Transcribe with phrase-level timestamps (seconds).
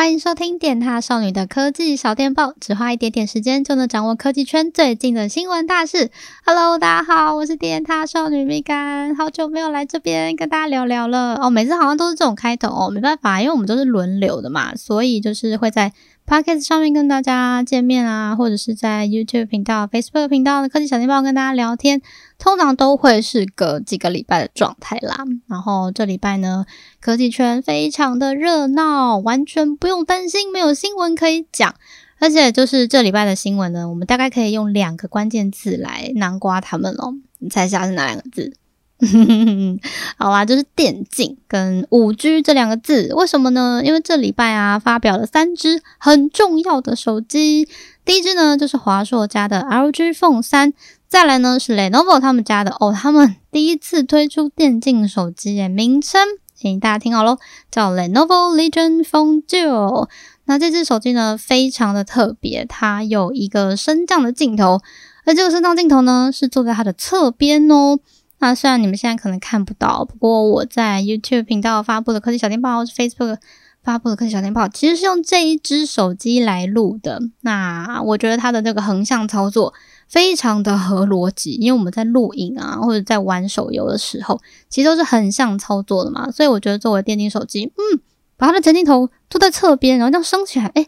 [0.00, 6.10] 欢迎收听电塔少女的科技小电报，只花一点点时间就能掌握科技圈最近的新闻大事。
[6.46, 11.50] Hello，大家好，我是电塔少女米干，好久没有来这边跟大家聊聊了哦。
[11.50, 15.92] 每次好像都是这种开头哦，没办法，因为我们都是轮流的嘛，所以就是会在
[16.30, 22.00] Podcast 上面跟大家见面啊，或者是在 YouTube 频道、Facebook 频道的科技小电报跟大家聊天，
[22.38, 25.24] 通常都会是隔几个礼拜的状态啦。
[25.48, 26.66] 然后这礼拜呢，
[27.00, 31.74] 科技圈非常的热闹，完全不用担心没有新闻可以讲。
[32.20, 37.12] 而且就是这礼拜的新闻呢，我们大概可以用两个关键字来囊括他们咯。
[37.40, 38.52] 你猜一下是哪两个字？
[40.18, 43.82] 好啦，就是电竞跟五 G 这两个字，为什么呢？
[43.84, 47.68] 因为这礼拜啊，发表了三支很重要的手机。
[48.04, 50.72] 第一支呢，就是华硕家的 LG Phone 3，
[51.08, 56.20] 再来呢是 Lenovo 他们家的哦，他们第一次推出电竞手机诶，名称
[56.54, 57.38] 请大家听好喽，
[57.70, 60.08] 叫 Lenovo Legion Phone Duo。
[60.44, 64.80] 那这支手机呢，非常的特别，它有一个升降的镜头，
[65.24, 68.00] 而这个升降镜头呢，是坐在它的侧边哦。
[68.40, 73.36] 那虽然你们现在可能看不到，不过我在 YouTube 频道发布的科技小电报，或是 Facebook
[73.82, 77.20] 发布的科技小电报，其实是用这一支手机来录的。
[77.42, 79.74] 那我觉得它的这个横向操作
[80.08, 86.30] 非常的合逻辑，因为我们在录影啊，或者在玩手游的时候，其实都是横向操作的嘛。
[86.30, 88.00] 所以我觉得作为电竞手机，嗯，
[88.38, 90.86] 把它的前镜头坐在侧边，然后这样升起来，诶，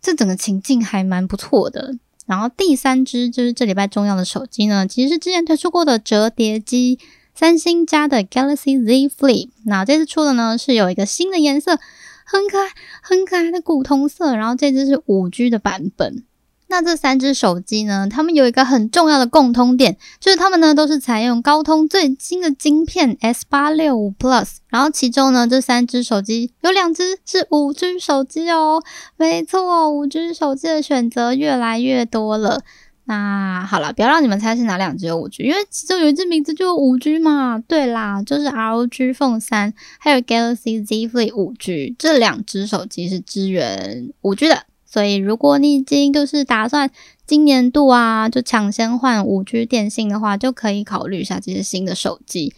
[0.00, 1.96] 这整个情境还蛮不错的。
[2.26, 6.98] 然后第三只就是这礼拜重要的手机呢，其实是之前推出过的折叠机，
[7.34, 9.50] 三星家的 Galaxy Z Flip。
[9.64, 11.78] 那这次出的呢是有一个新的颜色，
[12.24, 12.68] 很可爱、
[13.02, 14.36] 很可爱的古铜色。
[14.36, 16.24] 然后这只是五 G 的版本。
[16.72, 24.52] 那这三只手机呢，它们有一个很重要的共通点，就是它们呢都是采用高通最新的晶片 S 八六五 Plus。
[24.70, 28.82] 然后其中呢，这三只手机有两只是五 G 手机哦。
[29.18, 32.62] 没错，五 G 手机的选择越来越多了。
[33.04, 37.62] 那好了，不要让你们猜是哪两只有五 G，因为其中有一只名字就有五 G 嘛。
[37.68, 44.62] 对啦，就是 ROG Phone 3，还有 Galaxy Z Flip 五 G，这两只手机是支援五 G 的。
[44.92, 46.90] 所以，如果你已经就是打算
[47.26, 52.52] 今年度啊，就抢先换五 G 电信的话，就可以考虑一下这些新的手机。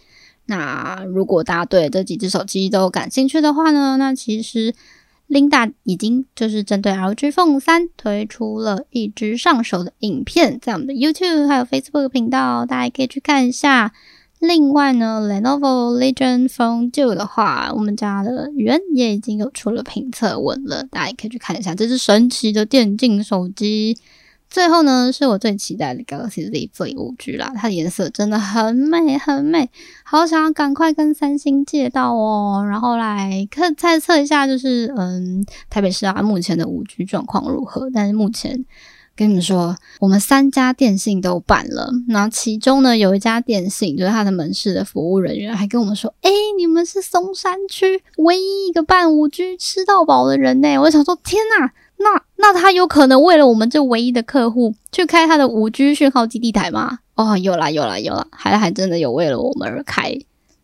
[0.47, 4.75] 那如果大家对这几只手机都感兴趣的话呢，那其实
[5.29, 13.93] Linda 已经就是针对 LG Phone 3推出了一支上手的影片，在我们的 YouTube 还有 Facebook 频道，大家可以去看一下。
[14.39, 23.97] 另外呢，Lenovo Legion Phone 2的话，我们家的源也已经有出了评测文了，大家也可以去看一下这支神奇的电竞手机。
[24.47, 29.69] 最后呢，是我最期待的 Galaxy Z Flip 5G 啦，它的颜色真的很美很美，
[30.03, 37.89] 好想要赶快跟三星借到哦，然后来看猜测一下，就是嗯，台北市啊目前的 5G 状况如何？
[37.91, 38.63] 但是目前。
[39.15, 41.89] 跟你们说，我们三家电信都办了。
[42.09, 56.99] 那其中呢，有一家电信，就是他的门市的服务人员，还跟我们说：“诶，你们是松山区唯一一个办五 G 吃到饱的人呢。”我想说，天哪，那那他有可能为了我们这唯一的客户去开他的五 G 讯号基地台吗？
[57.15, 60.13] 哦，有啦，有啦，有啦，还还真的有为了我们而开。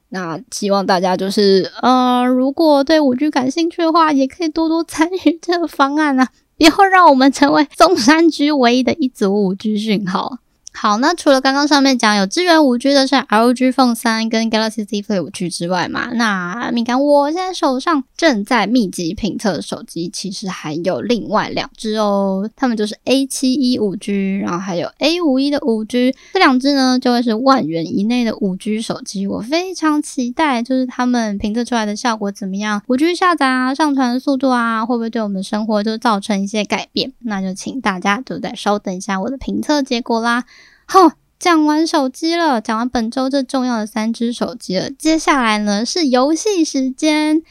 [0.09, 6.28] 那希望大家就是，呃，如果对五 G 感兴趣的话，也可以多多参与这个方案啊。
[6.61, 10.38] 以后让我们成为中山区唯一的一组五 G 讯号。
[10.73, 28.55] 好，那除了刚刚上面讲有支援五 G 的是 ROG Phone 3跟 Galaxy Z Flip 5G 之外嘛，那你看我现在手上正在密集评测的手机，其实还有另外两支哦，它们就是 A71 5G，然后还有 A51 的 5G，这两支呢就会是万元以内的五
[28.55, 37.11] G 手机，我非常期待，就是他们评测出来的效果怎么样，五 G 下载啊、上传速度啊，会不会对我们的生活就造成一些改变？
[37.19, 40.45] 那就请大家就再稍等一下我的评测结果啦。
[40.94, 44.90] 好，讲完手机了，讲完本周最重要的三只手机了。
[44.91, 47.41] 接下来呢是游戏时间。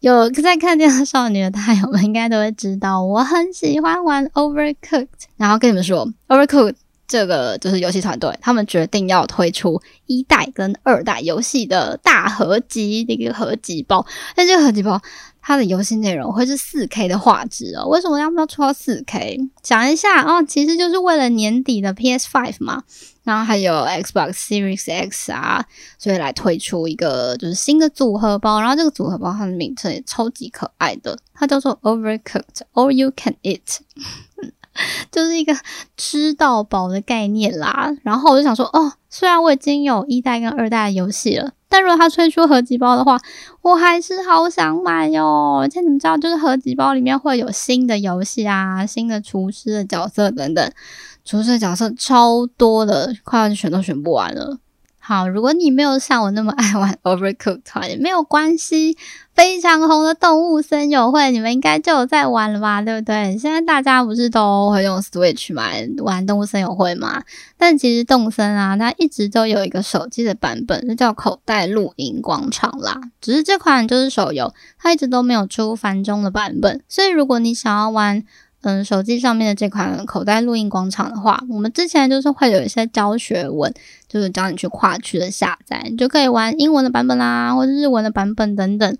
[0.00, 5.08] 有在看电视少女的大友们应该都会知道，我很喜欢玩 Overcooked。
[5.38, 6.74] 然后跟你们说，Overcooked
[7.06, 14.04] 这个就是游戏团队，他们决定要推出一代跟二代游戏的大合集的一个合集包。
[14.34, 15.00] 但这个合集包。
[15.46, 19.38] 它的游戏内容会是四 K 的画质哦，为什么要不要出到四 K？
[19.62, 22.82] 讲一下哦，其实就是为了年底的 PS Five 嘛，
[23.24, 25.62] 然后还有 Xbox Series X 啊，
[25.98, 28.58] 所以来推出一个就是新的组合包。
[28.58, 33.80] 然后这个组合包它的名称也超级可爱的，它叫做 Overcooked All You Can Eat，
[35.10, 35.54] 就是一个
[35.96, 37.90] 吃到饱的概念啦。
[38.02, 41.52] 然后我就想说，哦，虽然我已经有一代跟二代的游戏了。
[41.68, 43.18] 但如果它推出合集包的话，
[43.62, 45.58] 我还是好想买哟。
[45.60, 50.72] 而且你们知道，就是合集包里面会有新的游戏啊，新的厨师的角色等等，
[51.24, 54.56] 厨师的角色超多的，快要全都选不完了。
[55.06, 58.96] 好，如果你没有像我那么爱玩 Overcooked，也没有关系。
[59.34, 62.80] 非常红的动物森友会，你们应该就有在玩了吧？
[62.80, 63.36] 对不对？
[63.36, 67.22] 现在大家不是都会用 Switch 买玩动物森友会吗？
[67.58, 72.98] 但其实动森啊，它一直都有一个手机的版本，就叫口袋露营广场啦。
[73.20, 76.80] 只是这款就是手游，它一直都没有出繁中的版本。
[76.88, 78.22] 所以如果你想要玩，
[78.64, 83.70] 嗯，手机上面的这款口袋录音广场的话，我们之前就是会有一些教学文，
[84.08, 88.96] 就是教你去跨区的下载，你就可以玩英文的版本啦，或者日文的版本等等。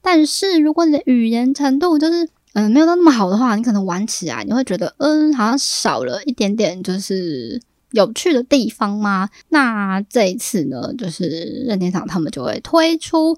[0.00, 7.60] 但是如果你的语言程度就是嗯没有到那么好的话，你可能玩起来你会觉得嗯好像少了一点点就是
[7.90, 9.28] 有趣的地方吗？
[9.48, 13.36] 那这一次呢，就是任天堂他们就会推出。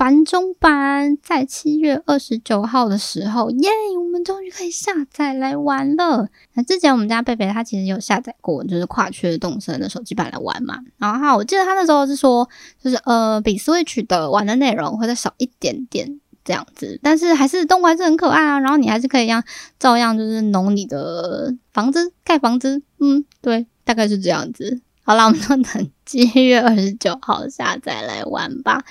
[0.00, 3.68] 繁中版在七月二十九号的时候，耶！
[3.98, 6.26] 我们终于可以下载来玩了。
[6.54, 10.78] 那之前我们家贝贝他其实有下载过，就是跨区的动森的手机版来玩嘛。
[10.96, 12.48] 然后，我记得他那时候是说，
[12.82, 18.58] 就是呃，比 Switch 的玩的内容会再少一点点这样子，但是还是动物还是很可爱啊。
[18.58, 19.44] 然后你还是可以让
[19.78, 24.80] 照样就是弄你的房子盖房子，嗯，对，大概是这样子。
[25.02, 28.82] 好啦，我们就等七月二十九号下载来玩吧。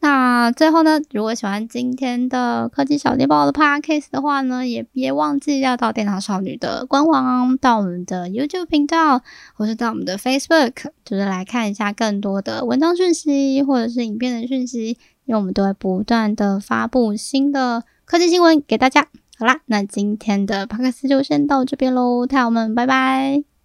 [0.00, 9.22] 那最后呢，如果喜欢今天的科技小电报的 podcast 的话呢，也别忘记要到电塔少女的官网，到我们的 YouTube 频道，
[9.54, 10.72] 或是到我们的 Facebook，
[11.04, 14.90] 就是来看一下更多的文章讯息或者是影片的讯息，
[15.24, 19.08] 因为我们都会不断的发布新的科技新闻给大家。
[19.38, 23.55] 好啦，那今天的 podcast 就先到这边喽，太阳们，拜拜。